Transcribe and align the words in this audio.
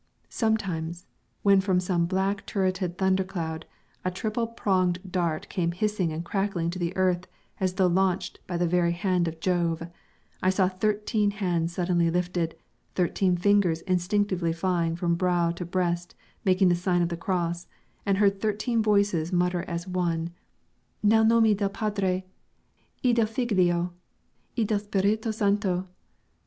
Sometimes, 0.29 1.05
when 1.43 1.61
from 1.61 1.79
some 1.79 2.07
black 2.07 2.47
turreted 2.47 2.97
thunder 2.97 3.23
cloud, 3.23 3.67
a 4.03 4.09
triple 4.09 4.47
pronged 4.47 4.97
dart 5.07 5.47
came 5.47 5.73
hissing 5.73 6.11
and 6.11 6.25
crackling 6.25 6.71
to 6.71 6.79
the 6.79 6.97
earth 6.97 7.27
as 7.59 7.73
though 7.75 7.85
launched 7.85 8.39
by 8.47 8.57
the 8.57 8.65
very 8.67 8.93
hand 8.93 9.27
of 9.27 9.39
Jove, 9.39 9.87
I 10.41 10.49
saw 10.49 10.67
thirteen 10.67 11.29
hands 11.29 11.73
suddenly 11.73 12.09
lifted, 12.09 12.55
thirteen 12.95 13.37
fingers 13.37 13.81
instinctively 13.81 14.53
flying 14.53 14.95
from 14.95 15.13
brow 15.13 15.51
to 15.51 15.65
breast 15.65 16.15
making 16.43 16.69
the 16.69 16.75
sign 16.75 17.03
of 17.03 17.09
the 17.09 17.15
cross, 17.15 17.67
and 18.03 18.17
heard 18.17 18.41
thirteen 18.41 18.81
voices 18.81 19.31
mutter 19.31 19.61
as 19.67 19.87
one, 19.87 20.31
"Nel 21.03 21.25
nome 21.25 21.53
del 21.53 21.69
Padre, 21.69 22.25
e 23.03 23.13
del 23.13 23.27
Figlio, 23.27 23.93
e 24.55 24.63
dello 24.63 24.79
Spirito 24.79 25.29
Santo." 25.29 25.87